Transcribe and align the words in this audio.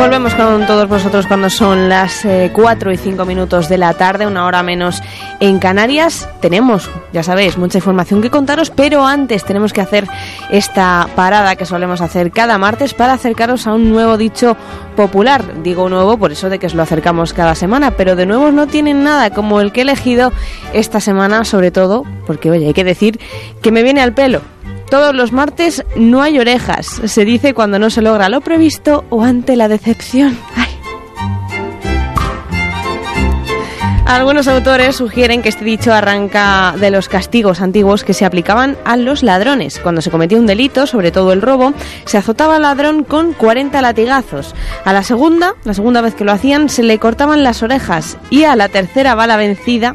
Volvemos 0.00 0.34
con 0.34 0.66
todos 0.66 0.88
vosotros 0.88 1.26
cuando 1.26 1.50
son 1.50 1.90
las 1.90 2.26
4 2.54 2.90
y 2.90 2.96
5 2.96 3.26
minutos 3.26 3.68
de 3.68 3.76
la 3.76 3.92
tarde, 3.92 4.26
una 4.26 4.46
hora 4.46 4.62
menos 4.62 5.02
en 5.40 5.58
Canarias. 5.58 6.26
Tenemos, 6.40 6.90
ya 7.12 7.22
sabéis, 7.22 7.58
mucha 7.58 7.76
información 7.76 8.22
que 8.22 8.30
contaros, 8.30 8.70
pero 8.70 9.06
antes 9.06 9.44
tenemos 9.44 9.74
que 9.74 9.82
hacer 9.82 10.08
esta 10.48 11.06
parada 11.14 11.54
que 11.54 11.66
solemos 11.66 12.00
hacer 12.00 12.30
cada 12.30 12.56
martes 12.56 12.94
para 12.94 13.12
acercaros 13.12 13.66
a 13.66 13.74
un 13.74 13.90
nuevo 13.90 14.16
dicho 14.16 14.56
popular. 14.96 15.62
Digo 15.62 15.90
nuevo 15.90 16.16
por 16.16 16.32
eso 16.32 16.48
de 16.48 16.58
que 16.58 16.68
os 16.68 16.74
lo 16.74 16.82
acercamos 16.82 17.34
cada 17.34 17.54
semana, 17.54 17.90
pero 17.90 18.16
de 18.16 18.24
nuevo 18.24 18.50
no 18.52 18.66
tienen 18.68 19.04
nada 19.04 19.28
como 19.28 19.60
el 19.60 19.70
que 19.70 19.80
he 19.80 19.82
elegido 19.82 20.32
esta 20.72 21.00
semana, 21.00 21.44
sobre 21.44 21.70
todo 21.72 22.06
porque, 22.26 22.50
oye, 22.50 22.68
hay 22.68 22.74
que 22.74 22.84
decir 22.84 23.20
que 23.60 23.70
me 23.70 23.82
viene 23.82 24.00
al 24.00 24.14
pelo. 24.14 24.40
Todos 24.90 25.14
los 25.14 25.30
martes 25.32 25.84
no 25.96 26.20
hay 26.20 26.40
orejas. 26.40 27.00
Se 27.04 27.24
dice 27.24 27.54
cuando 27.54 27.78
no 27.78 27.90
se 27.90 28.02
logra 28.02 28.28
lo 28.28 28.40
previsto 28.40 29.04
o 29.08 29.22
ante 29.22 29.54
la 29.54 29.68
decepción. 29.68 30.36
Ay. 30.56 30.66
Algunos 34.10 34.48
autores 34.48 34.96
sugieren 34.96 35.40
que 35.40 35.48
este 35.48 35.64
dicho 35.64 35.92
arranca 35.92 36.74
de 36.76 36.90
los 36.90 37.08
castigos 37.08 37.60
antiguos 37.60 38.02
que 38.02 38.12
se 38.12 38.24
aplicaban 38.24 38.76
a 38.84 38.96
los 38.96 39.22
ladrones. 39.22 39.78
Cuando 39.78 40.02
se 40.02 40.10
cometía 40.10 40.36
un 40.36 40.46
delito, 40.46 40.88
sobre 40.88 41.12
todo 41.12 41.32
el 41.32 41.40
robo, 41.40 41.72
se 42.06 42.18
azotaba 42.18 42.56
al 42.56 42.62
ladrón 42.62 43.04
con 43.04 43.32
40 43.32 43.80
latigazos. 43.80 44.56
A 44.84 44.92
la 44.92 45.04
segunda, 45.04 45.54
la 45.62 45.74
segunda 45.74 46.00
vez 46.00 46.16
que 46.16 46.24
lo 46.24 46.32
hacían, 46.32 46.68
se 46.68 46.82
le 46.82 46.98
cortaban 46.98 47.44
las 47.44 47.62
orejas 47.62 48.18
y 48.30 48.42
a 48.42 48.56
la 48.56 48.68
tercera 48.68 49.14
bala 49.14 49.36
vencida 49.36 49.94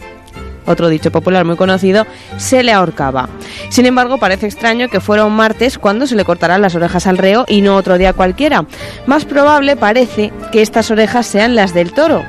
otro 0.65 0.89
dicho 0.89 1.11
popular 1.11 1.45
muy 1.45 1.55
conocido, 1.55 2.05
se 2.37 2.63
le 2.63 2.71
ahorcaba. 2.71 3.29
Sin 3.69 3.85
embargo, 3.85 4.17
parece 4.17 4.45
extraño 4.45 4.89
que 4.89 4.99
fuera 4.99 5.25
un 5.25 5.35
martes 5.35 5.77
cuando 5.77 6.07
se 6.07 6.15
le 6.15 6.25
cortarán 6.25 6.61
las 6.61 6.75
orejas 6.75 7.07
al 7.07 7.17
reo 7.17 7.45
y 7.47 7.61
no 7.61 7.75
otro 7.75 7.97
día 7.97 8.13
cualquiera. 8.13 8.65
Más 9.05 9.25
probable 9.25 9.75
parece 9.75 10.31
que 10.51 10.61
estas 10.61 10.91
orejas 10.91 11.25
sean 11.25 11.55
las 11.55 11.73
del 11.73 11.93
toro. 11.93 12.23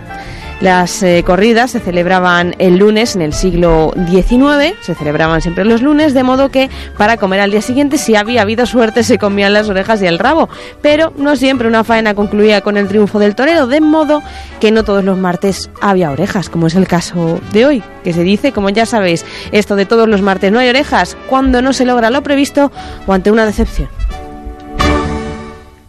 Las 0.60 1.02
eh, 1.02 1.22
corridas 1.24 1.72
se 1.72 1.80
celebraban 1.80 2.54
el 2.58 2.78
lunes 2.78 3.14
en 3.14 3.20
el 3.20 3.34
siglo 3.34 3.92
XIX, 4.08 4.74
se 4.80 4.94
celebraban 4.94 5.42
siempre 5.42 5.66
los 5.66 5.82
lunes, 5.82 6.14
de 6.14 6.22
modo 6.22 6.48
que 6.48 6.70
para 6.96 7.18
comer 7.18 7.40
al 7.40 7.50
día 7.50 7.60
siguiente, 7.60 7.98
si 7.98 8.16
había 8.16 8.40
habido 8.40 8.64
suerte, 8.64 9.02
se 9.02 9.18
comían 9.18 9.52
las 9.52 9.68
orejas 9.68 10.00
y 10.00 10.06
el 10.06 10.18
rabo. 10.18 10.48
Pero 10.80 11.12
no 11.18 11.36
siempre 11.36 11.68
una 11.68 11.84
faena 11.84 12.14
concluía 12.14 12.62
con 12.62 12.78
el 12.78 12.88
triunfo 12.88 13.18
del 13.18 13.34
torero, 13.34 13.66
de 13.66 13.82
modo 13.82 14.22
que 14.58 14.70
no 14.70 14.82
todos 14.82 15.04
los 15.04 15.18
martes 15.18 15.68
había 15.82 16.10
orejas, 16.10 16.48
como 16.48 16.68
es 16.68 16.74
el 16.74 16.88
caso 16.88 17.38
de 17.52 17.66
hoy, 17.66 17.82
que 18.02 18.14
se 18.14 18.22
dice, 18.22 18.52
como 18.52 18.70
ya 18.70 18.86
sabéis, 18.86 19.26
esto 19.52 19.76
de 19.76 19.84
todos 19.84 20.08
los 20.08 20.22
martes 20.22 20.50
no 20.50 20.58
hay 20.58 20.70
orejas, 20.70 21.18
cuando 21.28 21.60
no 21.60 21.74
se 21.74 21.84
logra 21.84 22.08
lo 22.08 22.22
previsto 22.22 22.72
o 23.06 23.12
ante 23.12 23.30
una 23.30 23.44
decepción. 23.44 23.95